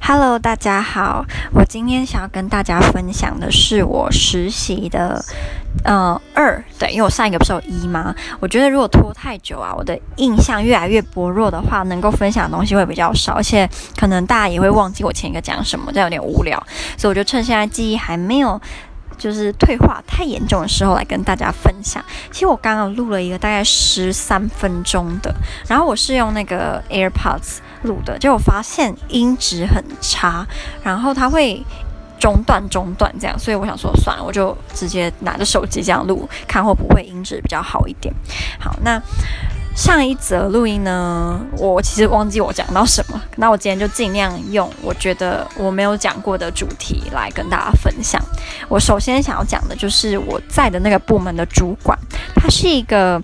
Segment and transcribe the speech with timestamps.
[0.00, 1.22] Hello，大家好。
[1.52, 5.22] 我今天想要跟大家分享的是我实习的，
[5.84, 8.14] 呃，二对，因为我上一个不是有一吗？
[8.40, 13.68] 我觉得如果拖太久啊，我的印象越来越薄弱的话，能够分享的东西会比较少，而且
[13.98, 16.58] 可能大家也会忘记我前一个讲什么，这样有点无聊。
[16.96, 18.58] 所以我就趁现在记忆还没有。
[19.18, 22.02] 就是退化太严重的时候来跟大家分享。
[22.30, 25.34] 其实我刚刚录了一个大概十三分钟的，
[25.66, 30.46] 然后我是用那个 AirPods 录的，结果发现音质很差，
[30.82, 31.62] 然后它会
[32.18, 38.14] 中断中断这样，所以我想说算了，我就直接拿着手机这样录，看会不会音质比较好一点。
[38.58, 39.02] 好，那。
[39.78, 48.20] 上一则录音呢，我其实忘记我讲到什么，那我今天就尽量用我觉得我没有讲过的主题来跟大家分享。
[48.68, 51.96] 我首先想要讲的就是我在的那个部门的主管，
[52.34, 53.22] 他是一个，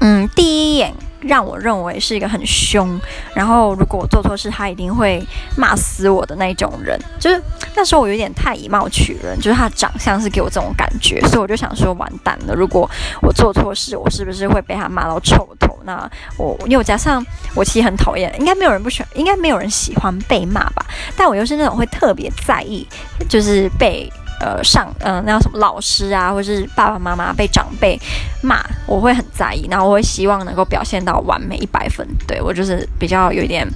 [0.00, 0.94] 嗯，第一眼。
[1.20, 2.98] 让我认为是一个很凶，
[3.34, 5.24] 然后如果我做错事，他一定会
[5.56, 6.98] 骂死我的那种人。
[7.18, 7.40] 就是
[7.74, 12.88] 那时候我有点太以貌取人，就是他长相是给我这种感觉，所以我就想说完蛋了，如果
[13.20, 15.78] 我做错事，我是不是会被他骂到臭头？
[15.84, 20.84] 那我因为我加上我其实很讨厌，应该没有人不喜欢，应该没有人喜欢被骂吧？
[21.16, 22.86] 但我又是那种会特别在意，
[23.28, 24.10] 就是被。
[24.40, 27.98] 呃，上呃，那什么老师啊，或是爸爸妈妈被长辈
[28.40, 32.06] 骂，我会很在意，然后我会希望能够表现到完美一百分。
[32.26, 33.66] 对，我就是比较有一点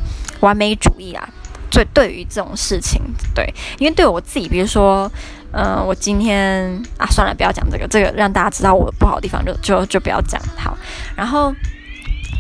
[0.41, 1.29] 完美主义啊。
[1.69, 3.01] 对，对于这种事情，
[3.35, 3.45] 对，
[3.79, 5.11] 因为对我自己，比如说，
[5.51, 10.41] 呃，我今天啊，算了，不要讲这个，这个让大家知道我不好的地方就，就就不要讲。
[10.57, 10.77] 好，
[11.17, 11.53] 然后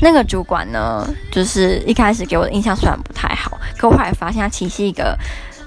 [0.00, 5.18] 那个主管呢，就是一开始给我的印象虽然不太好，可我后来发现他其实是一个。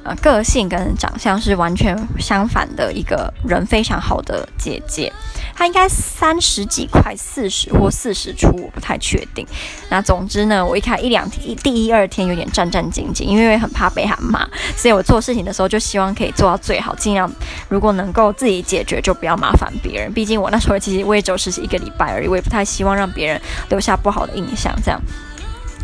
[0.06, 5.12] 呃，个性跟长相是完全相反的一个人，非常好的姐姐，
[5.56, 9.44] 她应该三十几快四十或四十出，我不太确定。
[9.90, 17.28] 那总之呢，我一开一两天，第一二天有点战战兢兢，因为很怕被她骂，所以我做事情的时候就希望可以做到最好，尽量
[17.68, 20.14] 如果能够自己解决，就不要麻烦别人。
[20.14, 25.02] 毕竟我那时候其实我也只是一个礼拜而已，我也不太希望让别人留下不好的印象，这样。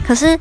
[0.03, 0.37] 可是，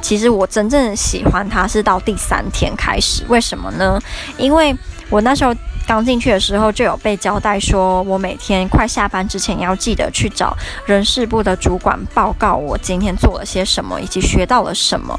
[0.00, 3.24] 其实我真正喜欢他是到第三天开始。
[3.28, 4.00] 为什么呢？
[4.36, 4.76] 因为
[5.10, 5.54] 我那时候
[5.86, 10.56] 刚进去的时候就有被交代说，我每天快下班之前要记得去找
[10.86, 15.18] 人事部的主管报告我今天做了些什么，以及学到了什么。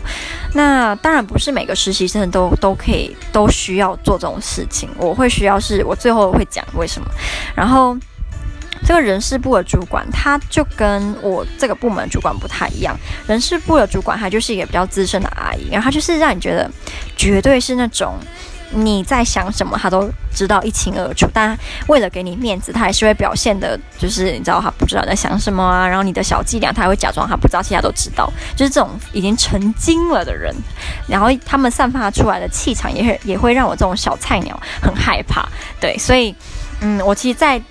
[0.53, 4.89] 那当然不是每个实习生都都可以都需要做这种事情。
[4.97, 7.07] 我会需要是我最后会讲为什么，
[7.56, 7.97] 然后。
[8.85, 12.97] 这个人事部的主管，他就跟我这个部门主管不太一样。
[13.28, 16.69] 人事部的主管，他就是一个比较资深的阿姨，然后他就是让你觉得
[17.16, 18.16] 绝对是那种
[18.72, 21.29] 你在想什么，他都知道一清二楚。
[21.34, 21.57] 但
[21.88, 25.88] 为了给你面子，他还是会表现的，就是你知道他不知道在想什么啊。
[25.88, 28.31] 然后你的小伎俩，他还会假装他不知道，其他都知道。
[28.56, 30.56] 就是这种已经成精了的人，
[31.07, 35.47] 然后他们散发出来的气场，也会也会让我这种小菜鸟很害怕。
[35.79, 36.34] 对，所以
[36.81, 37.62] 嗯，我其实，在。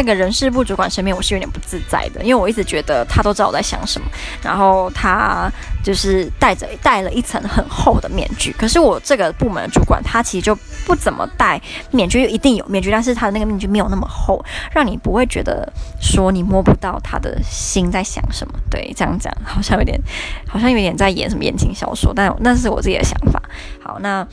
[0.00, 4.06] 那个人事部主管身边，我是有点不自在的，因为我一直觉得他都知道我在想什么，
[4.42, 5.52] 然后他
[5.84, 8.50] 就是戴着戴了一层很厚的面具。
[8.58, 10.56] 可是我这个部门的主管，他其实就
[10.86, 18.54] 不怎么戴面具，一定有面具，但是他的那个面具没有那么厚，让你不会觉得说你摸不到他的心在想什么。
[18.70, 20.00] 对，这样讲好像有点，
[20.48, 23.42] 好像有点在演什么言情小说，但那是我自己的想法。
[23.84, 24.26] 好，那。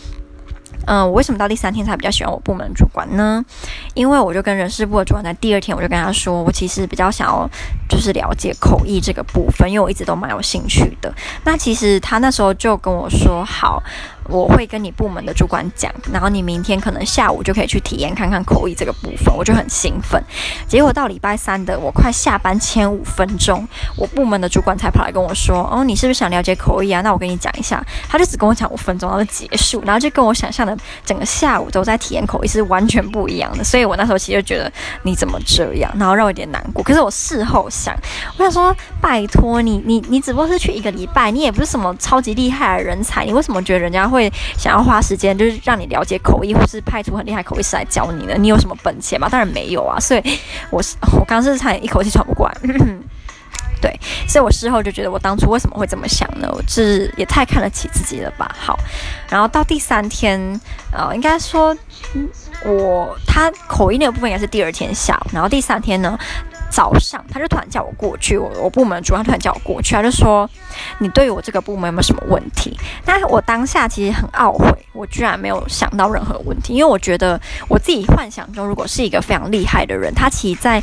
[0.88, 3.44] 嗯，我为什么到第三天才比较喜欢我部门主管呢？
[3.94, 7.48] 因为我就跟人事部的主管在第二天，我就跟他说，我其实比较想要
[7.90, 11.14] 就是了解口译这个部分，因为我一直都蛮有兴趣的。
[11.44, 13.84] 那其实他那时候就跟我说好。
[14.30, 20.22] 我会跟你部门的主管讲，然后你明天可能下午就可以去体验看看口译这个部分，我就很兴奋。
[20.68, 23.66] 结果到礼拜三的我快下班前五分钟，
[23.96, 27.00] 我部门的主管才跑来跟我说：“哦，你是不是想了解口译啊？
[27.00, 33.64] 那我跟你讲一下。”他就只跟我讲五分钟，然后就结束，然后就跟我想象的整个下午都在体验口译是完全不一样的。
[33.64, 34.72] 所以我那时候其实就觉得
[35.04, 36.84] 你怎么这样，然后让我有点难过。
[36.84, 37.96] 可是我事后想，
[38.38, 44.32] 我想说，拜托你，你你只不过是去一个礼拜，你也不是什么超级厉害的人才，你为什么觉得人家会？
[44.58, 48.36] 想要花时间，就是让你了解口译，或是派出很厉害口译师来教你呢。
[48.38, 49.28] 你有什么本钱吗？
[49.30, 50.00] 当然没有啊。
[50.00, 50.22] 所以
[50.70, 52.58] 我，我 是我刚刚是差点一口气喘不过来。
[53.82, 56.50] 对，所以我事后就觉得，我当初为什么会这么想呢？
[56.52, 58.56] 我是也太看得起自己了吧。
[58.58, 58.78] 好，
[59.30, 60.40] 然后到第三天，
[60.92, 61.76] 呃，应该说，
[62.66, 66.18] 我他口音那个部分也是第二天下午，然后第三天呢。
[66.70, 70.48] 早上，他就突然叫我过去，我我部门主管突然叫我过去，他就说
[71.00, 74.68] ：“你对我这个部门有没有什么问题？”那我当下其实很懊悔。
[74.94, 80.82] 我居然没有想到任何问题，因为我觉得我自己幻想中，如果是一个非常厉害的人，他其实在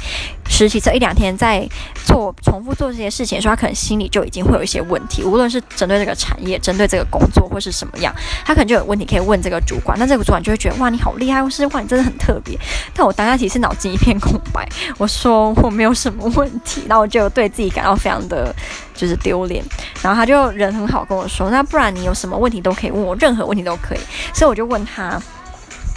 [0.49, 1.69] 实习这一两天在
[2.07, 8.15] 做重复做这些事情的时候，他可能心里就已经会有一些问题，无论是针对这个产业、针对这个工作或是什么样，
[8.45, 12.57] 他可能就有问题可以问这个主管，那这个主管就会觉得哇，你好厉害，或是哇，你真的很特别。
[12.95, 14.65] 但我当下其实脑筋一片空白，
[14.97, 18.55] 我说我没有什么问题，然后我就对自己感到非常的
[18.95, 19.63] 就是丢脸。
[20.03, 24.01] 然后他就人很好跟我说，那不然你有什么问题都可以问我，任何问题都可以。
[24.33, 25.21] 所以我就问他。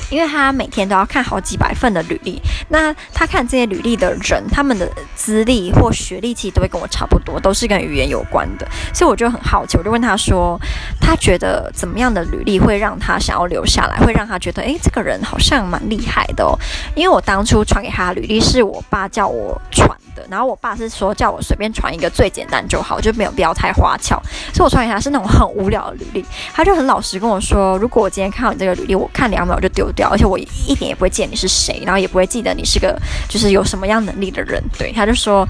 [0.10, 10.58] 因为他每天都要看好几百份的履历，那他看这些履历的人，他们的资历或学历其实都会跟我差不多，都是跟语言有关的，所以我就很好奇，我就问他说，
[11.02, 16.58] 他觉得怎么样的履历会让他想要留下来，会让他觉得，诶，这个人好像蛮厉害的哦。
[16.96, 24.22] 因为我当初传给他履历是我爸叫我传的，然后我爸是说叫我随便传一个最简单就好，就没有必要太花俏，
[24.54, 30.10] 所以我传给他是那种很无聊的履历，他就很老实跟我说，如果我今天看到你这个履历，我看两秒就丢掉。
[30.10, 32.98] 而且我一点也不会见你是谁，然后也不会记得你是个
[33.30, 34.64] 就是有什么样能力的人。
[34.78, 35.48] 对，他就说，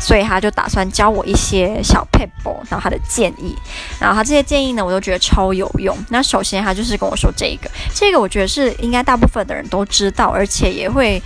[0.00, 3.54] 所以他就打算教我一些小 paper，，然后他的建议，
[4.00, 5.96] 然后他这些建议呢，我都觉得超有用。
[6.10, 11.20] 那首先他就是跟我说这个，这个我觉得是应该大部分的人都知道，而且也会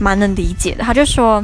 [0.00, 0.82] 蛮能理解的。
[0.82, 1.42] 他就说。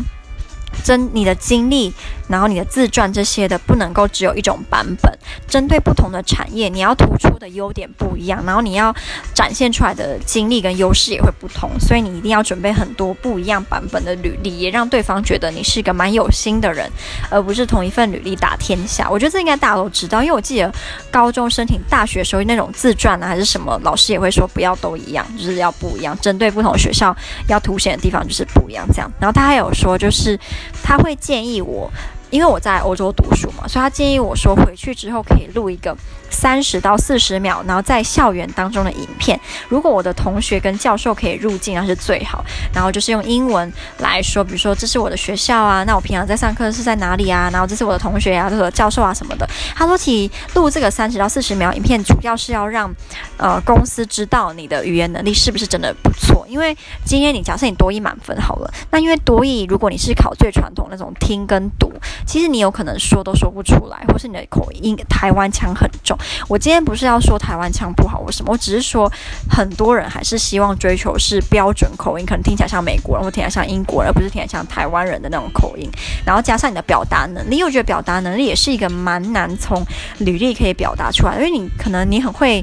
[0.85, 1.93] 真你的经历，
[2.33, 5.13] 然后你的自传这些的，不能够只有一种版本。
[5.47, 8.95] 针对不同的产业，你要突出的优点不一样，然后你要
[9.35, 11.71] 展现出来的经历跟优势也会不同。
[11.79, 16.91] 所以你一定要准备很多不一样版本的履历，也让对方觉得你是一个蛮有心的人，
[17.29, 19.07] 而不是同一份履历打天下。
[19.11, 20.73] 我觉得这应该大家都知道，因为我记得
[21.11, 26.19] 高中申请大学时候那种自传啊，还是什么，老师也会说不要都一样，就是要不一样。
[26.23, 27.15] 针对不同学校
[27.49, 29.13] 要凸显的地方就是不一样，这样。
[29.21, 30.39] 然后他还有说就是。
[30.85, 31.91] 他会建议我，
[32.33, 35.97] 因为我在欧洲读书嘛，所以他建议我说回去之后可以录一个。
[36.33, 39.39] 三十到四十秒，然后在校园当中的影片，
[39.69, 42.45] 如果我的同学跟教授可以入镜，那是最好。
[42.75, 47.51] 然后就是用英文来说，比如说这是我的学校啊，那我平常在上课是在哪里啊？
[47.53, 49.49] 然后这是我的同学啊，这是我的教授啊什么的。
[49.77, 52.93] 他说起录这个三十到四十秒影片，主要是要让
[53.37, 56.47] 呃公司知道你的语言能力是不是真的不错。
[56.49, 61.93] 因为今天你假设你多益满分好了，那因为多益如果你是考最传统那种听跟读，
[62.27, 66.17] 其实你有可能说都说不出来，或是你的口音台湾腔很重。
[66.49, 69.11] 我今天不是要说台湾腔不好或什么，我只是说
[69.51, 75.91] 很多人还是希望追求是标准口音，可能听起来像美国人或听起来像英国人，而不是听起来像台湾人的那种口音。
[76.25, 79.85] 然后加上你的表达能力，我觉得表达能力也是一个蛮难从
[80.19, 82.63] 履历可以表达出来，因为你可能你很会。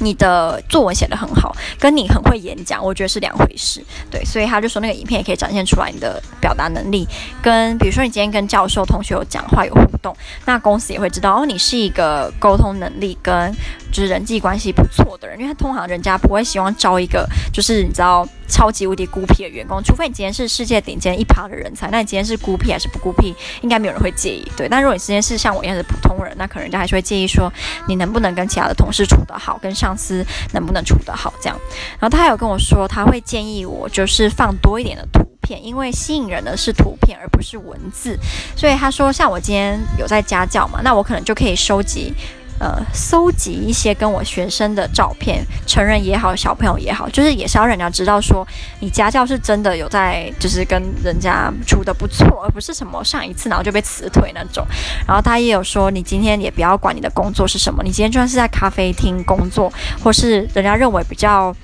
[0.00, 3.84] 你的作文写得很好，跟你很会演讲，我觉得是两回事。
[4.10, 7.06] 对，所以他就说那个影片也可以展现出来你的表达能力，
[7.42, 10.16] 跟比如说你今天跟教授、同学有讲话有互动，
[10.46, 13.52] 那公司也会知道哦，你是一个沟通能力跟
[13.90, 18.26] 就是人际关系不错的人，因为他通常人家不会希望招一个就是你知道。
[18.48, 24.46] 超级无敌孤僻的员工，除非你今天是世界顶尖一趴的人才，那你今天是孤僻还是不孤僻，应该没有人会介意。
[24.56, 27.52] 对，但如果你今天是像我一样的普通人，那可能人家还是会介意说
[27.86, 31.58] 你能不能跟其他的同事处得好，跟上司能不能处得好这样。
[31.98, 38.18] 然后他还有跟我说，他会建议我就是放多一点的图片，因为吸引人的是图片而不是文字。
[38.56, 42.12] 所以他说，像我今天有在家教嘛，那我可能就可以收集。
[42.60, 48.46] 呃，搜集一些跟我学生的照片，成人也好，小朋友也好，就是也是要让人家知道说，
[48.80, 54.66] 你家教是真的有在，就是跟人家处的不错，而不是什么上一次然后就被辞退那种。
[55.06, 59.72] 然后他也有说，你今天也不要管你的工作是什么，你今天就算是在咖啡厅工作，
[60.02, 61.54] 或是人家认为比较。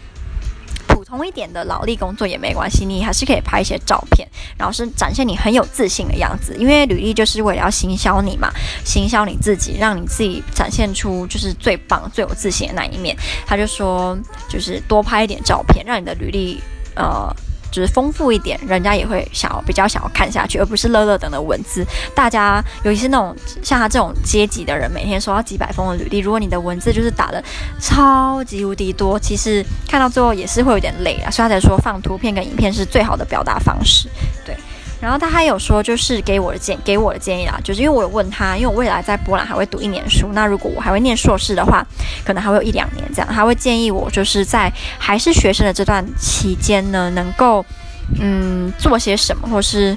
[1.04, 6.56] 同一点的劳力工作也没关系，你还是可以拍一些照片，然后是展现你很有自信的样子。
[6.58, 8.50] 因为履历就是为了要行销你嘛，
[8.84, 13.16] 行销你自己，让你自己展现出就是最棒、最有自信的那一面。
[13.46, 14.18] 他就说，
[14.48, 16.60] 就是多拍一点照片，让你的履历
[16.94, 17.34] 呃。
[17.74, 21.84] 就是丰富一点，人家也会想要比较想要看下去，而不是乐乐等的文字。
[22.14, 27.42] 大家尤其是那种像他这种阶级的人，每天收到几百封的履历，如果你的文字就是打的
[27.80, 31.30] 超级无敌多，其实看到最后也是会有点累啊。
[31.30, 34.08] 所以他才说放图片跟影片是最好的表达方式，
[34.46, 34.56] 对。
[35.04, 41.86] 然后他还有说，就是给我的建给我的建议啦，就是因为我有问他，因为我未来在波兰还会读一年书，那如果我还会念硕士的话，
[42.24, 43.28] 可能还会有一两年这样。
[43.30, 47.62] 他会建议我，就是在还是学生的这段期间呢，能够
[48.18, 49.94] 嗯做些什么，或是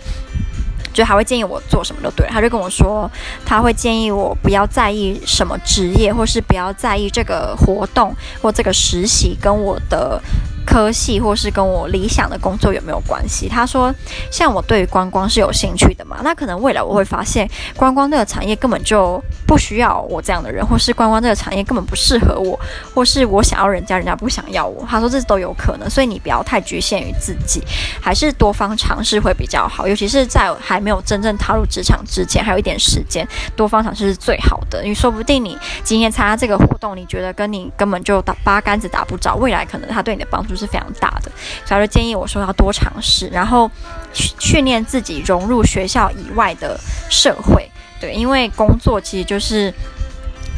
[0.93, 2.27] 就还会建议我做什么都对。
[2.27, 3.09] 他就跟我说，
[3.45, 10.21] 他会建议我不要在意什么职业，或是不要在意这个活动或这个实习跟我的。
[10.67, 13.47] 科系或是跟我理想的工作有没有关系？
[13.47, 13.93] 他说，
[14.29, 22.59] 像我对于观光是有兴趣的嘛，那可能未来我会发现观光这个产业根本就不需要我这样的人，或是观光这个产业根本不适合我，
[22.93, 24.85] 或是我想要人家，人家不想要我。
[24.85, 27.63] 他说这都有可能，所以你不要太局限于自己，
[28.01, 34.83] 还是多方尝试会比较好，尤其是在还没有真正踏入职场之前，还有一点时间，多方尝试是最好的。
[34.83, 41.31] 你说不定你今天参加这个活动，你觉得跟你根本就打八竿子打不着，未来可能他对你的帮助是非常大的，
[41.65, 43.69] 所以就建议我说要多尝试，然后
[44.13, 47.69] 训练自己融入学校以外的社会。
[47.99, 49.73] 对，因为工作其实就是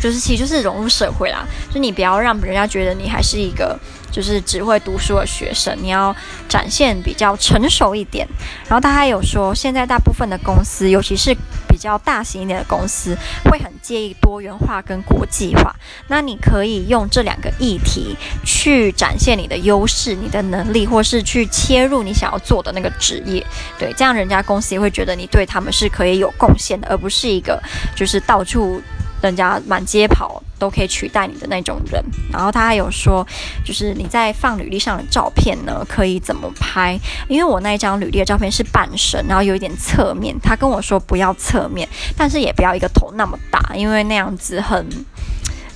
[0.02, 3.78] 就是其实就是融入社会啦，就你不要让人家觉得你还是一个
[4.12, 6.16] 就是只会读书的学生，你要
[6.48, 8.28] 展现比较成熟一点。
[8.68, 11.36] 然后他还有说，现在大部分的公司，尤其是
[11.80, 15.74] 比较大型一点的公司，会很介意多元化跟国际化。
[16.10, 23.42] 那你可以用这两个议题去展现你的优势、你的能力，或是去切入你想要做的那个职业。
[23.78, 27.58] 对，这样人家公司也会觉得你对他们是可以有贡献的，而不是一个
[27.96, 28.82] 就是到处。
[29.22, 33.26] 人家满街跑都可以取代你的那种人，然后他还有说，
[33.64, 37.00] 就是你在放履历上的照片呢，可以怎么拍？
[37.28, 44.86] 因为我那一张履历的照片是半身，然后有一点侧面，他跟我说不要侧面，但是也不要一个头那么大，因为那样子很。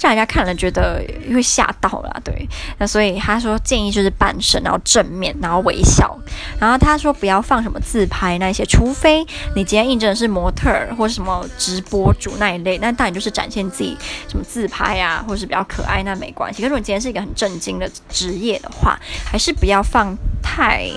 [0.03, 1.01] 让人家看了觉得
[1.33, 2.45] 会吓到了，对，
[2.77, 6.13] 那所以他说建议就是半身，然后正面，然后微笑，
[6.59, 16.61] 然后他说不要放什么自拍那些，除非你今天应征的是模特儿或者什么直播主那一类，那当然就是展现自己什么自拍啊，或者是比较可爱，那没关系。
[16.61, 20.89] 可是你今天是一个很正经的职业的话，还是不要放太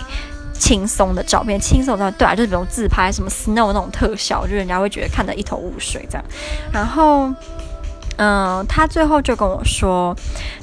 [0.53, 6.25] 轻松的照片，轻松的照对啊，就是比如自拍什么 snow 那种特效，就人家会觉得看得一头雾水这样，
[6.73, 7.33] 然后。
[8.17, 10.17] 嗯，他最后就跟我说，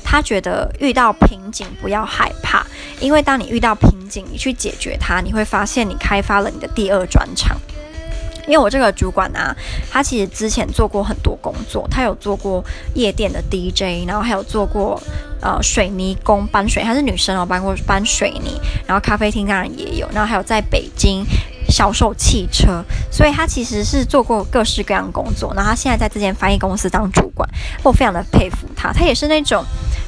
[0.03, 2.65] 他觉得遇到瓶颈不要害怕，
[2.99, 7.55] 因为当你遇到瓶颈，你去解决它，你会发现你开发了你的第二专长。
[8.45, 9.55] 因为我这个主管啊，
[9.89, 12.61] 他其实之前做过很多工作，他有做过
[12.93, 15.01] 夜店的 DJ，然后还有做过
[15.39, 21.23] 呃水泥工搬水，他是女生哦，搬过搬水泥，然后咖啡厅当然也有，然后还有在北京。
[21.73, 25.51] 销售汽车，所以他其实是做过各式各样工作。
[25.55, 27.49] 然后他现在在这间翻译公司当主管，
[27.81, 28.93] 我非常的佩服他。
[28.93, 29.65] 他也是那种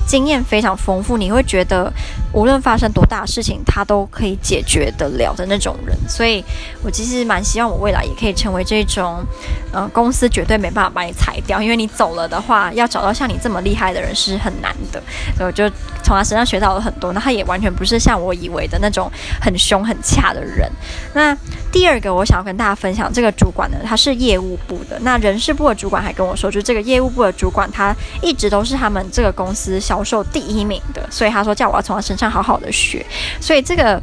[0.08, 1.92] 经验非常丰富，你会觉得
[2.32, 5.98] 无论发生多大的事情，他都可以解决得了的那种人。
[6.08, 6.44] 所以
[6.84, 9.26] 我其实蛮希望我未来也可以成为这种，
[9.72, 15.02] 呃，公司绝对没办法把你裁掉，因为你走了的话，要找到像你这么厉害的人是很难的。
[15.36, 15.70] 所以我就
[16.04, 17.12] 从他身上学到了很多。
[17.14, 20.72] 那他也完全不是像我以为的那种很凶很恰的人。
[21.14, 21.36] 那。
[21.76, 24.98] 第二个，我想要跟大家分享这个主管呢，他是业务部的。
[25.02, 31.06] 那人事部的主管还跟我说，就是这个业务部的主管，他一直都是他们这个公司销售第一名的。
[31.12, 33.06] 所以他说叫我要从他身上好好的学。
[33.42, 34.02] 所以这个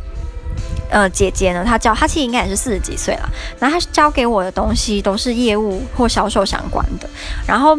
[0.90, 3.28] 呃姐姐呢，她教她其实应该也是四十几岁了。
[3.58, 7.08] 然后她教给我的东西都是业务或销售相关的。
[7.46, 7.74] 然后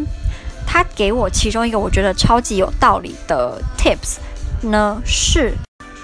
[0.66, 4.18] 她给我其中一个我觉得超级有道理的 tips
[4.68, 5.54] 呢是。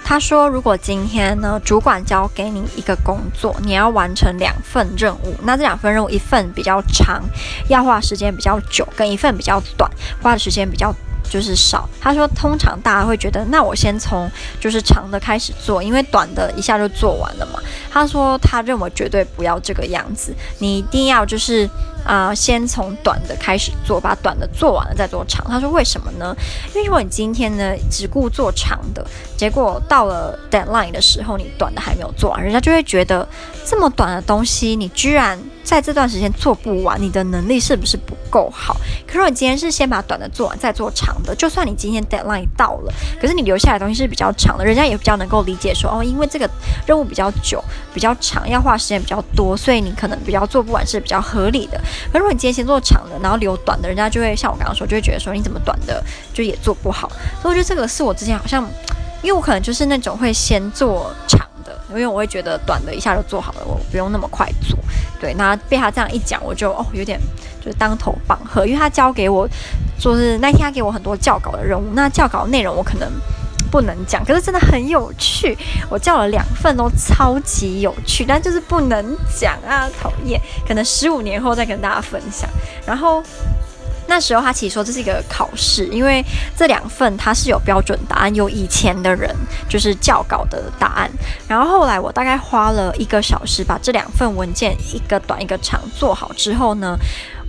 [0.10, 7.24] 他说：“如果今天呢，主管交给你一个工作，你要完成两份任务，那这两份任务一份比较长，
[7.68, 9.88] 要花时间比较久，跟一份比较短，
[10.20, 10.92] 花的时间比较
[11.30, 14.28] 就是少。”他说：“通常大家会觉得，那我先从
[14.60, 17.60] 就是长的开始做，因为短的一下就做完了嘛。”
[17.94, 21.70] 他说：“他认为绝对不要这个样子，你一定要就是。”
[22.10, 25.46] 啊、先从短的开始做，把短的做完了再做长。
[25.48, 26.36] 他说：“为什么呢？
[26.74, 29.06] 因为如果你今天呢只顾做长的，
[29.38, 33.28] 结果到了 deadline 的时候，你短的还没有做完，人家就会觉得
[33.64, 38.76] 这么短的东西，你居然在这段时间做不完，你的能力是不是不够好？
[39.06, 46.50] 可是你今天是先把短的做完，再做长的，就算你今天 deadline 到了，可是你留下来的东西是比较长的，人家也比较能够理解说，哦，因为这个
[46.88, 47.64] 任务比较久、
[47.94, 51.80] 比较长，要花时间比较多，所以你可能比较做不完是比较合理的。”
[52.12, 56.04] 可如果你今天先做长的，然后留短的，人家就会像我刚刚说，就会觉得说你怎么短的
[56.34, 57.10] 就也做不好。
[57.42, 58.64] 所以我觉得这个是我之前好像，
[59.22, 64.78] 因为我可能就是那种会先做长的，因为我会觉得短的一下就做好了，我不用那么快做。
[65.20, 67.20] 对，那被他这样一讲，我就哦有点
[67.64, 69.48] 就是当头棒喝，因为他教给我，
[70.00, 73.12] 就是那天他给我很多校稿的任务，那校稿内容我可能。
[73.70, 75.58] 不能讲，可是真的很有趣。
[75.90, 80.40] 我叫了两份都超级有趣，但就是不能讲啊，讨厌。
[80.68, 82.50] 可能十五年后再跟大家分享。
[82.86, 83.24] 然后
[84.08, 86.24] 那时候他其实说这是一个考试，因为
[86.58, 89.36] 这两份它是有标准答案，有以前的人
[89.70, 91.10] 就是教稿的答案。
[91.48, 96.98] 然后后来我大概花了一个小时把这两份文件一个短一个长做好之后呢。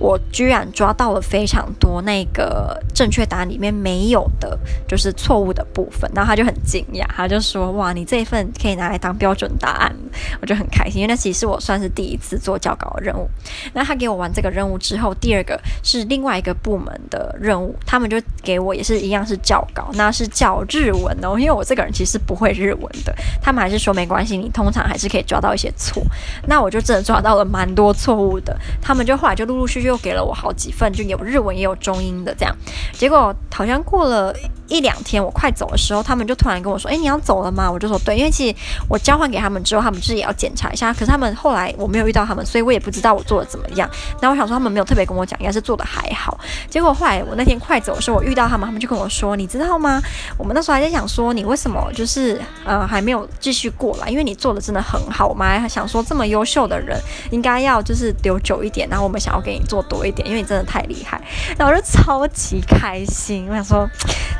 [0.00, 6.10] 我居然抓到了非常多那个正确答案里面没有的，就是错误的部分。
[6.14, 9.94] 然后他就很惊讶，他就说：“哇，你这一份可以拿来当标准答案。”
[10.40, 13.28] 我就很开心，因为那其实我算是第一次做校稿的任务。
[13.74, 26.02] 那他给我完这个任务之后，第二个是另外一个部门的任务，他们就给我也是一样是校稿，那是校日文哦，因为我这个人其实不会日文的，他们还是说没关系，你通常还是可以抓到一些错。
[26.46, 32.56] 那我就真的抓到了蛮多错误的，他们就后来就陆陆续续又给了我好几份，就有日文也有中英的这样。
[32.92, 34.32] 结果好像过了
[34.70, 38.56] 一两天，我快走的时候，他们就突然跟我说：“诶，你要走了吗？”我就说：“对，因为其实
[38.88, 40.92] 我交换给他们之后，他们自己也要检查一下。
[40.92, 43.90] 可是他们后来我没有遇到他们，所以我也不知道我做的怎么样。
[44.20, 46.38] 那我想说他们没有特别跟我讲，应该是做的还好。
[46.68, 50.00] 结果后来我那天快走的时候，我遇到他们，他们就跟我说：“你知道吗？
[50.38, 54.08] 我们那时候还在想说，你为什么就是呃还没有继续过来？
[54.08, 56.96] 因为你做的真的很好，我们还想说这么优秀的人
[57.30, 61.20] 应该要就是留久一点，然后我们想要给你做多一点，因为你真的太厉害。”
[61.58, 63.88] 然后我就超级开心，我想说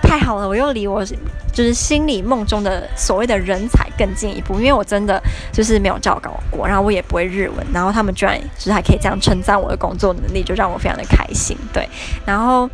[0.03, 1.05] 太好了，我又离我
[1.53, 5.21] 就是心里梦中的所谓的人才更进一步，因为我真的
[5.53, 11.57] 就是没有照稿过，然后我也不会日文，然后他们居然就是还可以这样称赞我的工作能力，就让我非常的开心。
[11.73, 11.89] 对，
[12.25, 12.69] 然后。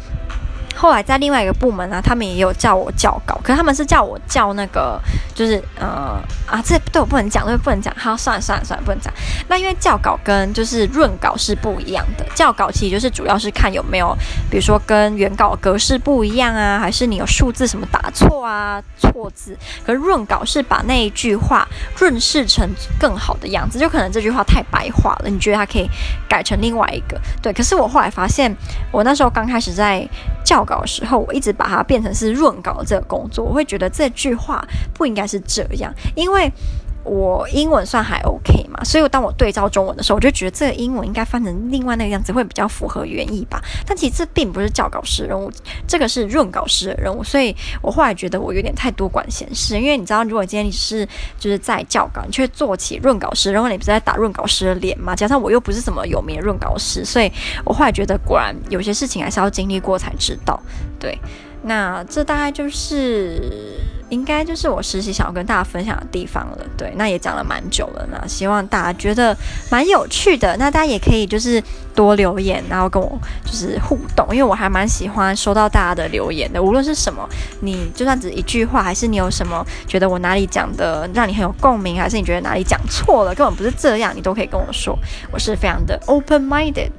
[0.77, 5.01] 后来在另外一个部门呢，他们也有叫我校稿，可是他们是叫我校那个，
[5.35, 7.95] 就是呃啊，这对我不能讲，对，不能讲。
[7.97, 9.13] 好，算了算了算了，不能讲。
[9.49, 14.17] 那因为校稿跟就是润稿是不一样的，校稿其实就是主要是看有没有，
[14.51, 19.57] 比如说跟原稿格式不一样啊，还是你有数字什么打错啊，错字。
[19.85, 21.67] 可是润稿是把那一句话
[21.99, 22.69] 润饰成
[23.01, 25.89] 更好的样子，就可能这句话太白话了，你觉得它可以
[26.29, 27.21] 改成另外一个？
[27.41, 27.53] 对。
[27.53, 28.55] 可是我后来发现，
[28.91, 30.07] 我那时候刚开始在
[30.47, 36.51] 校稿的时候，我一直把它变成是润稿这个工作，我会觉得这句话不应该是这样，因为。
[37.07, 43.63] 我英文算还 OK 嘛，所以当我对照中文的时候，我就觉得这个英文应该翻成另外那个样子会比较符合原意吧。
[43.87, 45.49] 但其实这并不是校稿师的任务，
[45.87, 47.23] 这个是润稿师的任务。
[47.23, 51.07] 所以我后来觉得我有点太多管闲事，因为你知道，如果今天你是
[51.39, 55.15] 就是在校稿，你却做起润稿师，然后你不是在打润稿师的脸嘛？
[55.15, 57.31] 加上我又不是什么有名的润稿师，所以
[57.65, 60.61] 我后来觉得果然有些事情还是要经历过才知道。
[60.99, 61.17] 对，
[61.63, 63.79] 那这大概就是。
[64.09, 69.37] 应该就是我实习想要跟大家分享的地方了，对，那也讲了蛮久了呢，希望大家觉得
[69.71, 70.57] 蛮有趣的。
[70.59, 71.63] 那大家也可以就是
[71.95, 77.29] 多留言，然后跟我就是互动，因为我还蛮喜欢收到大家的留言的，无论是什么，
[77.61, 84.97] 你就算只一句话，还是你有什么觉得我哪里讲的让你很有共鸣，还是你觉得哪里讲错了，根本不是这样，你都可以跟我说，
[85.33, 86.91] 我是非常的 open minded。